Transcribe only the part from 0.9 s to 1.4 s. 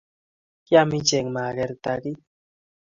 ichek